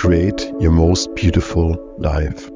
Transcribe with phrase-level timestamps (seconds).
[0.00, 2.50] create your most beautiful life.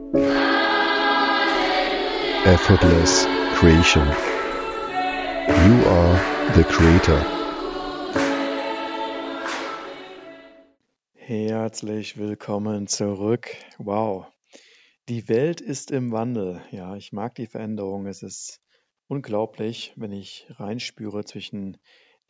[2.46, 4.06] Effortless creation.
[5.46, 6.16] You are
[6.54, 7.20] the creator.
[11.12, 13.54] Herzlich willkommen zurück.
[13.76, 14.24] Wow.
[15.10, 16.62] Die Welt ist im Wandel.
[16.70, 18.06] Ja, ich mag die Veränderung.
[18.06, 18.62] Es ist
[19.06, 21.76] unglaublich, wenn ich reinspüre zwischen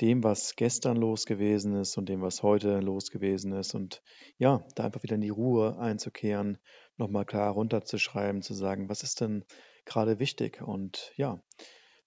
[0.00, 3.74] dem, was gestern los gewesen ist und dem, was heute los gewesen ist.
[3.74, 4.02] Und
[4.38, 6.58] ja, da einfach wieder in die Ruhe einzukehren,
[6.96, 9.44] nochmal klar runterzuschreiben, zu sagen, was ist denn
[9.84, 10.62] gerade wichtig?
[10.62, 11.40] Und ja,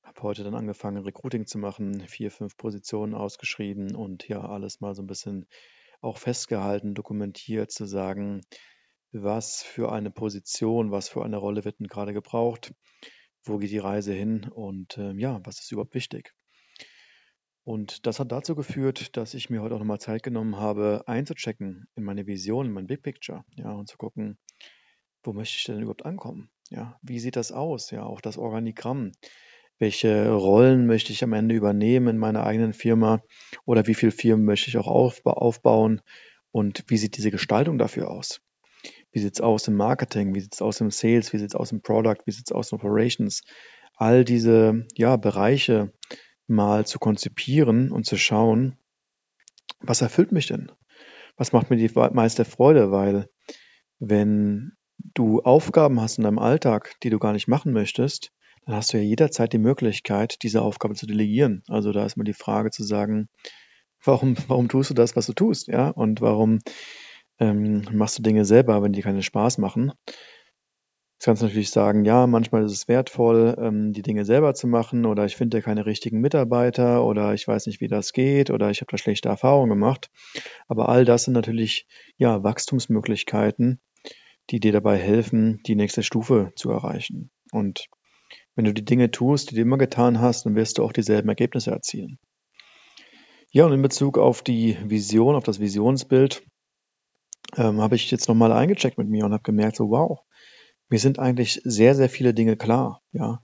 [0.04, 4.96] habe heute dann angefangen, Recruiting zu machen, vier, fünf Positionen ausgeschrieben und ja, alles mal
[4.96, 5.46] so ein bisschen
[6.02, 8.42] auch festgehalten, dokumentiert, zu sagen,
[9.12, 12.74] was für eine Position, was für eine Rolle wird denn gerade gebraucht,
[13.44, 16.34] wo geht die Reise hin und äh, ja, was ist überhaupt wichtig.
[17.68, 21.86] Und das hat dazu geführt, dass ich mir heute auch nochmal Zeit genommen habe, einzuchecken
[21.96, 24.38] in meine Vision, in mein Big Picture, ja, und zu gucken,
[25.22, 26.50] wo möchte ich denn überhaupt ankommen?
[26.70, 27.92] Ja, wie sieht das aus?
[27.92, 29.12] Ja, auch das Organigramm.
[29.80, 33.22] Welche Rollen möchte ich am Ende übernehmen in meiner eigenen Firma?
[33.66, 36.00] Oder wie viele Firmen möchte ich auch aufbauen?
[36.52, 38.40] Und wie sieht diese Gestaltung dafür aus?
[39.12, 40.34] Wie sieht es aus im Marketing?
[40.34, 41.34] Wie sieht es aus im Sales?
[41.34, 42.20] Wie sieht es aus im Product?
[42.24, 43.42] Wie sieht es aus in Operations?
[43.98, 45.92] All diese ja, Bereiche
[46.48, 48.78] mal zu konzipieren und zu schauen,
[49.80, 50.72] was erfüllt mich denn?
[51.36, 52.92] Was macht mir die meiste Freude?
[52.92, 53.30] Weil
[54.00, 58.32] wenn du Aufgaben hast in deinem Alltag, die du gar nicht machen möchtest,
[58.66, 61.64] dann hast du ja jederzeit die Möglichkeit, diese Aufgabe zu delegieren.
[61.68, 63.30] Also da ist mal die Frage zu sagen,
[64.04, 65.90] warum, warum tust du das, was du tust, ja?
[65.90, 66.60] Und warum
[67.40, 69.92] ähm, machst du Dinge selber, wenn die keinen Spaß machen?
[71.18, 74.68] Jetzt kannst du natürlich sagen, ja, manchmal ist es wertvoll, ähm, die Dinge selber zu
[74.68, 78.70] machen oder ich finde keine richtigen Mitarbeiter oder ich weiß nicht, wie das geht oder
[78.70, 80.12] ich habe da schlechte Erfahrungen gemacht.
[80.68, 83.80] Aber all das sind natürlich ja Wachstumsmöglichkeiten,
[84.52, 87.32] die dir dabei helfen, die nächste Stufe zu erreichen.
[87.52, 87.88] Und
[88.54, 91.30] wenn du die Dinge tust, die du immer getan hast, dann wirst du auch dieselben
[91.30, 92.20] Ergebnisse erzielen.
[93.50, 96.44] Ja, und in Bezug auf die Vision, auf das Visionsbild,
[97.56, 100.20] ähm, habe ich jetzt nochmal eingecheckt mit mir und habe gemerkt, so wow,
[100.90, 103.42] mir sind eigentlich sehr, sehr viele Dinge klar, ja.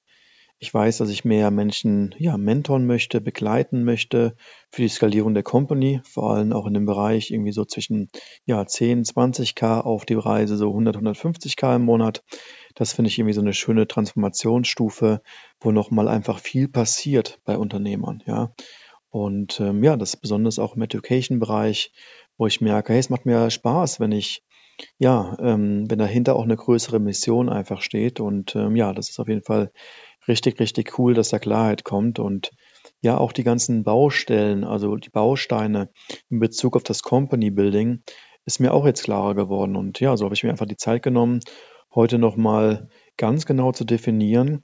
[0.59, 4.37] Ich weiß, dass ich mehr Menschen, ja, mentoren möchte, begleiten möchte
[4.71, 8.09] für die Skalierung der Company, vor allem auch in dem Bereich irgendwie so zwischen,
[8.45, 12.23] ja, 10, 20k auf die Reise, so 100, 150k im Monat.
[12.75, 15.21] Das finde ich irgendwie so eine schöne Transformationsstufe,
[15.59, 18.53] wo nochmal einfach viel passiert bei Unternehmern, ja.
[19.09, 21.91] Und ähm, ja, das ist besonders auch im Education-Bereich,
[22.37, 24.43] wo ich merke, hey, es macht mir Spaß, wenn ich
[24.97, 28.19] ja, ähm, wenn dahinter auch eine größere Mission einfach steht.
[28.19, 29.71] Und ähm, ja, das ist auf jeden Fall
[30.27, 32.19] richtig, richtig cool, dass da Klarheit kommt.
[32.19, 32.51] Und
[33.01, 35.89] ja, auch die ganzen Baustellen, also die Bausteine
[36.29, 38.03] in Bezug auf das Company Building,
[38.45, 39.75] ist mir auch jetzt klarer geworden.
[39.75, 41.39] Und ja, so habe ich mir einfach die Zeit genommen,
[41.93, 44.63] heute nochmal ganz genau zu definieren,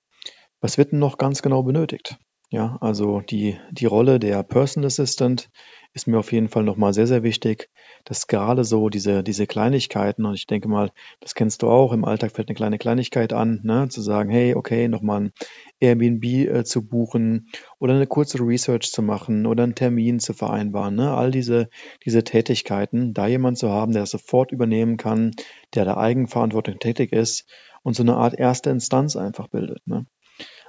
[0.62, 2.18] was wird denn noch ganz genau benötigt.
[2.52, 5.50] Ja, also die, die Rolle der Personal Assistant
[5.94, 7.70] ist mir auf jeden Fall nochmal sehr, sehr wichtig,
[8.06, 12.06] dass gerade so diese, diese Kleinigkeiten, und ich denke mal, das kennst du auch, im
[12.06, 15.32] Alltag fällt eine kleine Kleinigkeit an, ne, zu sagen, hey, okay, nochmal ein
[15.80, 20.96] Airbnb äh, zu buchen oder eine kurze Research zu machen oder einen Termin zu vereinbaren,
[20.96, 21.70] ne, all diese,
[22.06, 25.32] diese Tätigkeiten, da jemand zu haben, der das sofort übernehmen kann,
[25.74, 27.46] der da eigenverantwortlich tätig ist
[27.82, 30.06] und so eine Art erste Instanz einfach bildet, ne.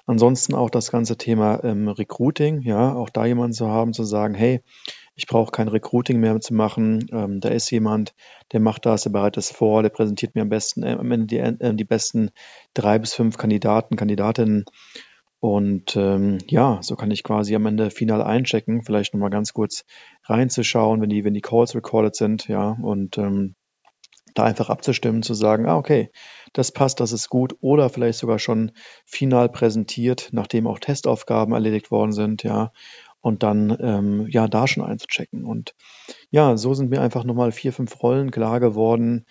[0.07, 4.35] Ansonsten auch das ganze Thema ähm, Recruiting, ja, auch da jemanden zu haben, zu sagen,
[4.35, 4.61] hey,
[5.21, 7.07] ich brauche kein Recruiting mehr zu machen.
[7.13, 8.15] Ähm, da ist jemand,
[8.53, 11.27] der macht das, der bereitet es vor, der präsentiert mir am besten äh, am Ende
[11.27, 12.31] die, äh, die besten
[12.73, 14.65] drei bis fünf Kandidaten, Kandidatinnen.
[15.39, 19.85] Und ähm, ja, so kann ich quasi am Ende final einchecken, vielleicht nochmal ganz kurz
[20.25, 23.57] reinzuschauen, wenn die, wenn die Calls recorded sind, ja, und ähm,
[24.35, 26.11] da einfach abzustimmen, zu sagen, ah, okay,
[26.55, 28.73] das passt, das ist gut, oder vielleicht sogar schon
[29.05, 32.73] final präsentiert, nachdem auch Testaufgaben erledigt worden sind, ja,
[33.21, 35.45] und dann ähm, ja da schon einzuchecken.
[35.45, 35.75] Und
[36.31, 39.27] ja, so sind mir einfach nochmal vier, fünf Rollen klar geworden,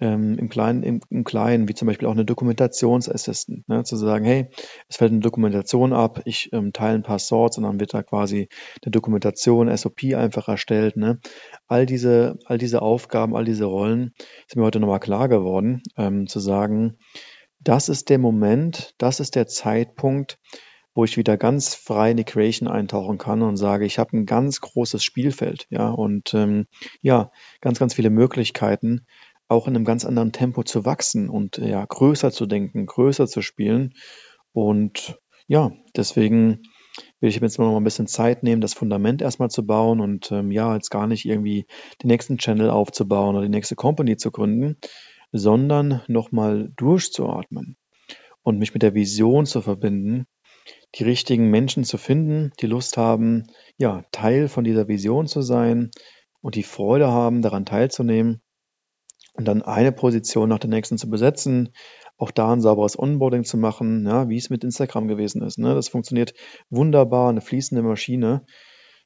[0.00, 4.24] ähm, im Kleinen, im, im Kleinen, wie zum Beispiel auch eine Dokumentationsassistent, ne, zu sagen,
[4.24, 4.48] hey,
[4.88, 8.02] es fällt eine Dokumentation ab, ich ähm, teile ein paar Sorts und dann wird da
[8.02, 8.48] quasi
[8.84, 10.96] eine Dokumentation, SOP einfach erstellt.
[10.96, 11.20] Ne.
[11.68, 14.14] All diese, all diese Aufgaben, all diese Rollen
[14.48, 16.98] sind mir heute nochmal klar geworden, ähm, zu sagen,
[17.60, 20.38] das ist der Moment, das ist der Zeitpunkt,
[20.94, 24.26] wo ich wieder ganz frei in die Creation eintauchen kann und sage, ich habe ein
[24.26, 26.66] ganz großes Spielfeld, ja, und ähm,
[27.02, 29.06] ja, ganz, ganz viele Möglichkeiten,
[29.48, 33.42] auch in einem ganz anderen Tempo zu wachsen und ja, größer zu denken, größer zu
[33.42, 33.94] spielen.
[34.52, 36.62] Und ja, deswegen
[37.20, 40.30] will ich jetzt noch mal ein bisschen Zeit nehmen, das Fundament erstmal zu bauen und
[40.30, 41.66] ähm, ja, jetzt gar nicht irgendwie
[42.02, 44.76] den nächsten Channel aufzubauen oder die nächste Company zu gründen,
[45.32, 47.76] sondern nochmal durchzuatmen
[48.42, 50.26] und mich mit der Vision zu verbinden,
[50.94, 53.44] die richtigen Menschen zu finden, die Lust haben,
[53.76, 55.90] ja, Teil von dieser Vision zu sein
[56.40, 58.42] und die Freude haben, daran teilzunehmen
[59.34, 61.70] und dann eine Position nach der nächsten zu besetzen,
[62.16, 65.58] auch da ein sauberes Onboarding zu machen, ja, wie es mit Instagram gewesen ist.
[65.58, 65.74] Ne?
[65.74, 66.34] Das funktioniert
[66.70, 68.46] wunderbar, eine fließende Maschine.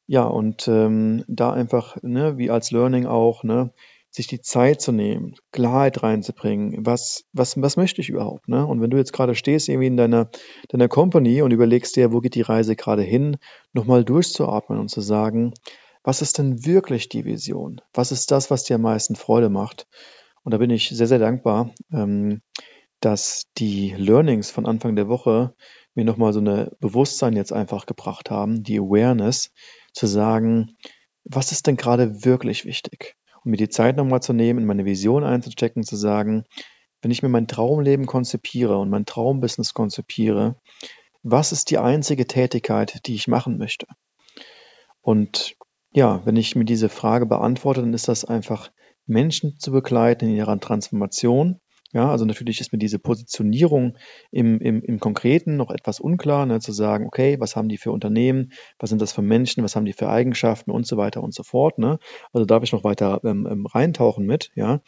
[0.07, 3.75] Ja, und ähm, da einfach, ne, wie als Learning auch, ne,
[4.11, 8.67] sich die Zeit zu nehmen, Klarheit reinzubringen, was, was, was möchte ich überhaupt, ne?
[8.67, 10.31] Und wenn du jetzt gerade stehst irgendwie in deiner,
[10.69, 13.37] deiner Company und überlegst dir, wo geht die Reise gerade hin,
[13.73, 15.53] nochmal durchzuatmen und zu sagen,
[16.03, 17.81] was ist denn wirklich die Vision?
[17.93, 19.87] Was ist das, was dir am meisten Freude macht?
[20.43, 22.41] Und da bin ich sehr, sehr dankbar, ähm,
[23.01, 25.55] dass die Learnings von Anfang der Woche
[25.95, 29.51] mir nochmal so eine Bewusstsein jetzt einfach gebracht haben, die Awareness,
[29.93, 30.77] zu sagen,
[31.25, 33.17] was ist denn gerade wirklich wichtig?
[33.49, 36.45] Mir die Zeit nochmal zu nehmen, in meine Vision einzustecken, zu sagen,
[37.01, 40.61] wenn ich mir mein Traumleben konzipiere und mein Traumbusiness konzipiere,
[41.23, 43.87] was ist die einzige Tätigkeit, die ich machen möchte?
[45.01, 45.57] Und
[45.93, 48.71] ja, wenn ich mir diese Frage beantworte, dann ist das einfach
[49.07, 51.61] Menschen zu begleiten in ihrer Transformation
[51.93, 53.97] ja, also natürlich ist mir diese Positionierung
[54.31, 57.93] im, im, im Konkreten noch etwas unklar, ne, zu sagen, okay, was haben die für
[57.93, 61.33] Unternehmen, was sind das für Menschen, was haben die für Eigenschaften und so weiter und
[61.35, 61.79] so fort.
[61.79, 61.99] Ne?
[62.33, 64.83] Also darf ich noch weiter ähm, ähm, reintauchen mit, ja.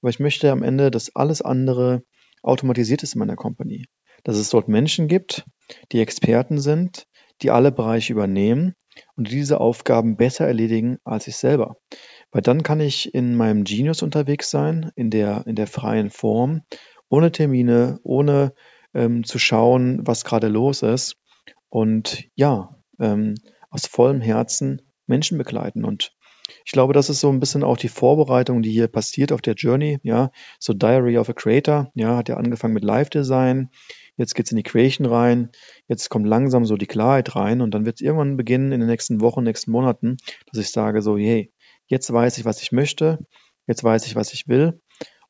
[0.00, 2.02] Aber ich möchte am Ende, dass alles andere
[2.42, 3.86] automatisiert ist in meiner Company.
[4.22, 5.46] Dass es dort Menschen gibt,
[5.92, 7.06] die Experten sind,
[7.40, 8.74] die alle Bereiche übernehmen
[9.16, 11.76] und diese Aufgaben besser erledigen als ich selber.
[12.30, 16.62] Weil dann kann ich in meinem Genius unterwegs sein, in der, in der freien Form,
[17.08, 18.54] ohne Termine, ohne
[18.92, 21.16] ähm, zu schauen, was gerade los ist.
[21.68, 23.34] Und ja, ähm,
[23.70, 25.84] aus vollem Herzen Menschen begleiten.
[25.84, 26.12] Und
[26.64, 29.54] ich glaube, das ist so ein bisschen auch die Vorbereitung, die hier passiert auf der
[29.54, 29.98] Journey.
[30.02, 31.90] Ja, so Diary of a Creator.
[31.94, 33.70] Ja, hat ja angefangen mit Live Design.
[34.16, 35.50] Jetzt geht's in die Creation rein.
[35.88, 37.60] Jetzt kommt langsam so die Klarheit rein.
[37.60, 40.16] Und dann wird es irgendwann beginnen in den nächsten Wochen, nächsten Monaten,
[40.52, 41.52] dass ich sage so, hey,
[41.86, 43.18] Jetzt weiß ich, was ich möchte,
[43.66, 44.80] jetzt weiß ich, was ich will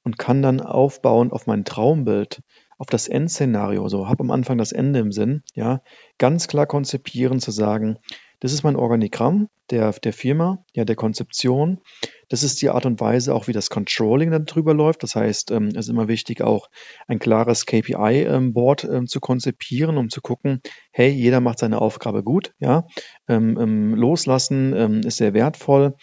[0.03, 2.43] und kann dann aufbauen auf mein Traumbild,
[2.79, 5.83] auf das Endszenario, so habe am Anfang das Ende im Sinn, ja,
[6.19, 7.99] ganz klar konzipieren, zu sagen,
[8.41, 11.81] das ist mein Organigramm der, der Firma, ja, der Konzeption.
[12.29, 15.03] Das ist die Art und Weise auch, wie das Controlling dann drüber läuft.
[15.03, 16.69] Das heißt, ähm, es ist immer wichtig, auch
[17.07, 20.61] ein klares KPI-Board ähm, ähm, zu konzipieren, um zu gucken,
[20.93, 22.87] hey, jeder macht seine Aufgabe gut, ja.
[23.29, 25.95] Ähm, ähm, loslassen ähm, ist sehr wertvoll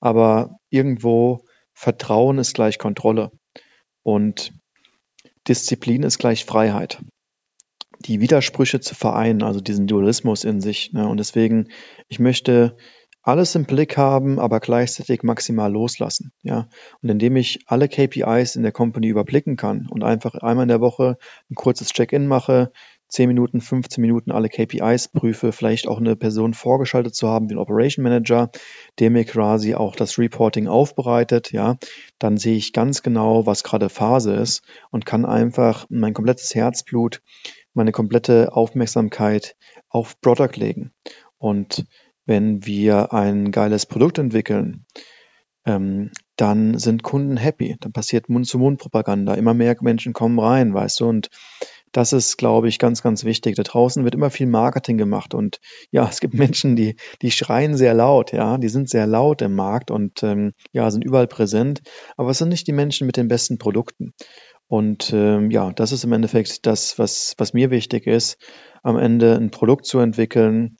[0.00, 3.30] aber irgendwo Vertrauen ist gleich Kontrolle
[4.02, 4.52] und
[5.46, 7.00] Disziplin ist gleich Freiheit.
[8.00, 10.92] Die Widersprüche zu vereinen, also diesen Dualismus in sich.
[10.92, 11.08] Ne?
[11.08, 11.68] Und deswegen,
[12.08, 12.76] ich möchte
[13.22, 16.32] alles im Blick haben, aber gleichzeitig maximal loslassen.
[16.42, 16.68] Ja,
[17.02, 20.80] und indem ich alle KPIs in der Company überblicken kann und einfach einmal in der
[20.80, 21.18] Woche
[21.50, 22.72] ein kurzes Check-in mache,
[23.08, 27.58] 10 Minuten, 15 Minuten alle KPIs prüfe, vielleicht auch eine Person vorgeschaltet zu haben ein
[27.58, 28.50] Operation Manager,
[28.98, 31.76] der mir quasi auch das Reporting aufbereitet, ja,
[32.18, 37.22] dann sehe ich ganz genau, was gerade Phase ist und kann einfach mein komplettes Herzblut,
[37.74, 39.56] meine komplette Aufmerksamkeit
[39.88, 40.92] auf Product legen.
[41.38, 41.84] Und
[42.26, 44.84] wenn wir ein geiles Produkt entwickeln,
[45.64, 47.76] ähm, dann sind Kunden happy.
[47.80, 49.34] Dann passiert Mund-zu-Mund-Propaganda.
[49.34, 51.28] Immer mehr Menschen kommen rein, weißt du, und
[51.92, 53.56] das ist, glaube ich, ganz, ganz wichtig.
[53.56, 55.60] Da draußen wird immer viel Marketing gemacht und
[55.90, 59.54] ja, es gibt Menschen, die, die schreien sehr laut, ja, die sind sehr laut im
[59.54, 61.82] Markt und ähm, ja, sind überall präsent,
[62.16, 64.14] aber es sind nicht die Menschen mit den besten Produkten.
[64.68, 68.38] Und ähm, ja, das ist im Endeffekt das, was, was mir wichtig ist,
[68.82, 70.76] am Ende ein Produkt zu entwickeln,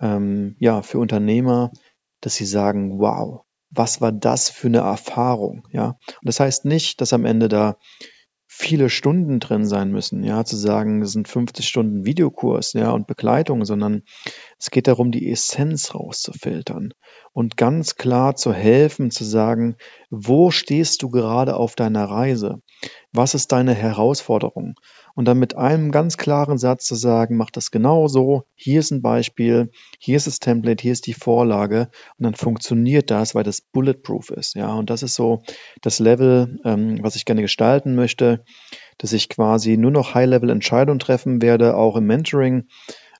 [0.00, 1.72] ähm, ja, für Unternehmer,
[2.20, 5.88] dass sie sagen, wow, was war das für eine Erfahrung, ja.
[6.06, 7.78] Und das heißt nicht, dass am Ende da
[8.46, 13.06] viele Stunden drin sein müssen, ja, zu sagen, das sind 50 Stunden Videokurs, ja, und
[13.06, 14.02] Begleitung, sondern
[14.58, 16.92] es geht darum, die Essenz rauszufiltern
[17.32, 19.76] und ganz klar zu helfen, zu sagen,
[20.14, 22.60] wo stehst du gerade auf deiner Reise?
[23.12, 24.74] Was ist deine Herausforderung?
[25.14, 28.90] und dann mit einem ganz klaren Satz zu sagen, mach das genau so, hier ist
[28.90, 33.44] ein Beispiel, hier ist das Template, hier ist die Vorlage und dann funktioniert das, weil
[33.44, 34.54] das bulletproof ist.
[34.54, 35.42] Ja, und das ist so
[35.80, 38.44] das Level, ähm, was ich gerne gestalten möchte,
[38.98, 42.68] dass ich quasi nur noch High-Level-Entscheidungen treffen werde, auch im Mentoring,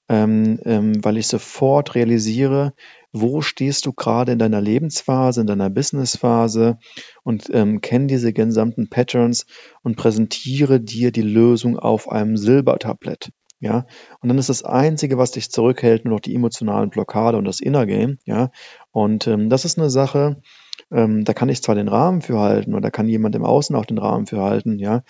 [0.09, 2.75] ähm, ähm, weil ich sofort realisiere,
[3.13, 6.79] wo stehst du gerade in deiner Lebensphase, in deiner Businessphase
[7.23, 9.47] und ähm, kenn diese gesamten Patterns
[9.83, 13.31] und präsentiere dir die Lösung auf einem Silbertablett.
[13.61, 13.87] ja.
[14.21, 17.61] Und dann ist das Einzige, was dich zurückhält, nur noch die emotionalen Blockade und das
[17.61, 18.51] Inner Game, ja.
[18.91, 20.41] Und ähm, das ist eine Sache,
[20.91, 23.87] ähm, da kann ich zwar den Rahmen für halten oder kann jemand im Außen auch
[23.87, 25.03] den Rahmen für halten, ja,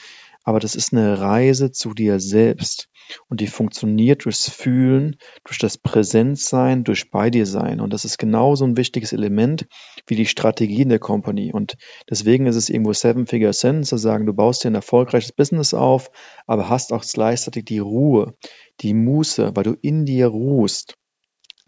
[0.44, 2.88] aber das ist eine Reise zu dir selbst.
[3.28, 7.80] Und die funktioniert durchs Fühlen, durch das Präsenzsein, durch bei dir sein.
[7.80, 9.66] Und das ist genauso ein wichtiges Element
[10.06, 11.52] wie die Strategie in der Company.
[11.52, 11.76] Und
[12.08, 15.74] deswegen ist es irgendwo Seven Figure Sense zu sagen, du baust dir ein erfolgreiches Business
[15.74, 16.10] auf,
[16.46, 18.34] aber hast auch gleichzeitig die Ruhe,
[18.80, 20.96] die Muße, weil du in dir ruhst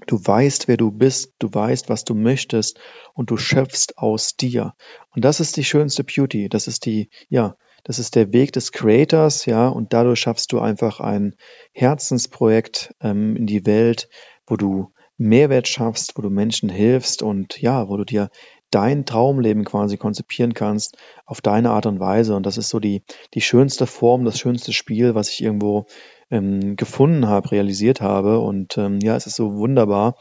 [0.07, 2.79] Du weißt, wer du bist, du weißt, was du möchtest
[3.15, 4.75] und du schöpfst aus dir.
[5.15, 6.49] Und das ist die schönste Beauty.
[6.49, 10.59] Das ist die, ja, das ist der Weg des Creators, ja, und dadurch schaffst du
[10.59, 11.35] einfach ein
[11.73, 14.09] Herzensprojekt ähm, in die Welt,
[14.47, 18.31] wo du Mehrwert schaffst, wo du Menschen hilfst und ja, wo du dir
[18.71, 20.97] dein Traumleben quasi konzipieren kannst
[21.27, 22.35] auf deine Art und Weise.
[22.35, 25.87] Und das ist so die, die schönste Form, das schönste Spiel, was ich irgendwo
[26.31, 28.39] ähm, gefunden habe, realisiert habe.
[28.39, 30.17] Und ähm, ja, es ist so wunderbar,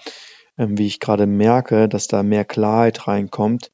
[0.58, 3.72] ähm, wie ich gerade merke, dass da mehr Klarheit reinkommt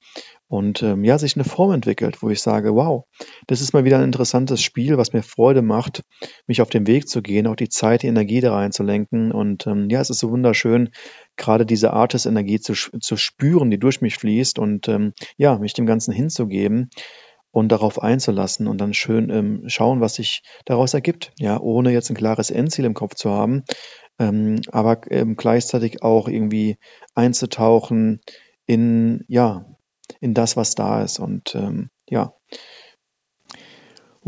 [0.49, 3.05] und ähm, ja, sich eine Form entwickelt, wo ich sage, wow,
[3.45, 6.01] das ist mal wieder ein interessantes Spiel, was mir Freude macht,
[6.47, 9.31] mich auf den Weg zu gehen, auch die Zeit, die Energie da reinzulenken.
[9.31, 10.89] Und ähm, ja, es ist so wunderschön,
[11.37, 15.85] gerade diese Artist-Energie zu, zu spüren, die durch mich fließt und ähm, ja, mich dem
[15.85, 16.89] Ganzen hinzugeben
[17.51, 21.31] und darauf einzulassen und dann schön ähm, schauen, was sich daraus ergibt.
[21.39, 23.63] Ja, ohne jetzt ein klares Endziel im Kopf zu haben,
[24.19, 26.77] ähm, aber ähm, gleichzeitig auch irgendwie
[27.15, 28.21] einzutauchen
[28.65, 29.65] in, ja,
[30.19, 31.19] in das, was da ist.
[31.19, 32.33] Und ähm, ja,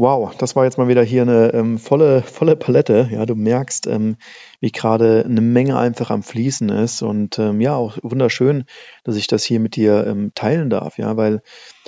[0.01, 3.08] Wow, das war jetzt mal wieder hier eine ähm, volle, volle Palette.
[3.12, 4.17] Ja, du merkst, ähm,
[4.60, 8.63] wie gerade eine Menge einfach am Fließen ist und ähm, ja, auch wunderschön,
[9.03, 10.98] dass ich das hier mit dir ähm, teilen darf.
[10.98, 11.43] Ja, weil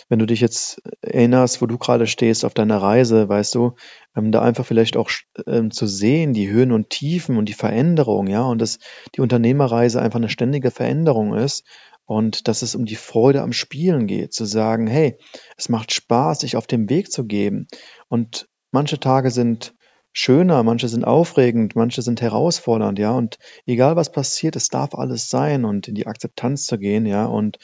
[0.09, 3.73] wenn du dich jetzt erinnerst, wo du gerade stehst auf deiner Reise, weißt du,
[4.15, 5.09] ähm, da einfach vielleicht auch
[5.47, 8.77] ähm, zu sehen, die Höhen und Tiefen und die Veränderung, ja, und dass
[9.15, 11.65] die Unternehmerreise einfach eine ständige Veränderung ist
[12.05, 15.17] und dass es um die Freude am Spielen geht, zu sagen, hey,
[15.57, 17.67] es macht Spaß, sich auf dem Weg zu geben.
[18.09, 19.73] Und manche Tage sind
[20.11, 23.11] schöner, manche sind aufregend, manche sind herausfordernd, ja.
[23.11, 27.25] Und egal was passiert, es darf alles sein und in die Akzeptanz zu gehen, ja,
[27.25, 27.57] und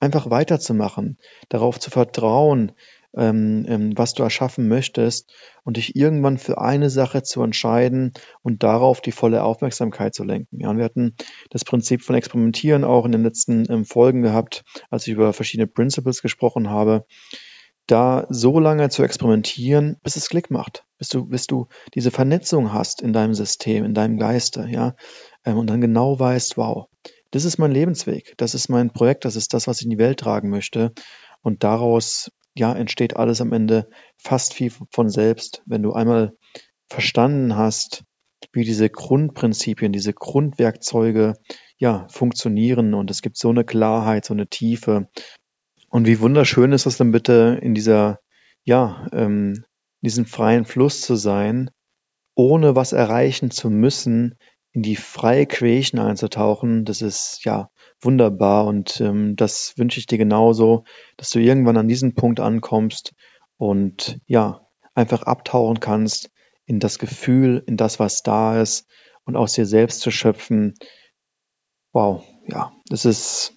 [0.00, 2.72] einfach weiterzumachen, darauf zu vertrauen,
[3.16, 5.32] ähm, ähm, was du erschaffen möchtest
[5.64, 10.60] und dich irgendwann für eine Sache zu entscheiden und darauf die volle Aufmerksamkeit zu lenken.
[10.60, 11.14] Ja, und wir hatten
[11.50, 15.66] das Prinzip von Experimentieren auch in den letzten ähm, Folgen gehabt, als ich über verschiedene
[15.66, 17.06] Principles gesprochen habe.
[17.86, 22.72] Da so lange zu experimentieren, bis es Klick macht, bis du, bis du diese Vernetzung
[22.72, 24.94] hast in deinem System, in deinem Geiste, ja,
[25.44, 26.86] ähm, und dann genau weißt, wow,
[27.30, 29.98] das ist mein Lebensweg, das ist mein Projekt, das ist das, was ich in die
[29.98, 30.92] Welt tragen möchte.
[31.42, 36.36] Und daraus ja, entsteht alles am Ende fast wie von selbst, wenn du einmal
[36.88, 38.04] verstanden hast,
[38.52, 41.34] wie diese Grundprinzipien, diese Grundwerkzeuge
[41.78, 45.08] ja funktionieren und es gibt so eine Klarheit, so eine Tiefe.
[45.88, 48.20] Und wie wunderschön ist es dann bitte in dieser,
[48.64, 49.64] ja, ähm,
[50.02, 51.70] diesem freien Fluss zu sein,
[52.34, 54.36] ohne was erreichen zu müssen,
[54.74, 60.18] in die freie Creation einzutauchen, das ist ja wunderbar und ähm, das wünsche ich dir
[60.18, 60.84] genauso,
[61.16, 63.14] dass du irgendwann an diesen Punkt ankommst
[63.56, 66.30] und ja, einfach abtauchen kannst
[66.66, 68.88] in das Gefühl, in das, was da ist
[69.24, 70.74] und aus dir selbst zu schöpfen.
[71.92, 73.56] Wow, ja, es ist,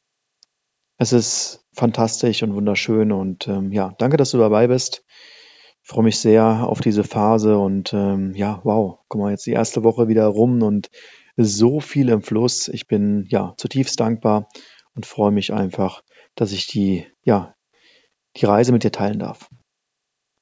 [0.99, 5.03] es ist fantastisch und wunderschön und ähm, ja, danke, dass du dabei bist.
[5.87, 9.85] Freue mich sehr auf diese Phase und ähm, ja, wow, guck mal, jetzt die erste
[9.85, 10.89] Woche wieder rum und
[11.37, 12.67] so viel im Fluss.
[12.67, 14.49] Ich bin ja zutiefst dankbar
[14.95, 16.03] und freue mich einfach,
[16.35, 17.55] dass ich die, ja,
[18.35, 19.49] die Reise mit dir teilen darf.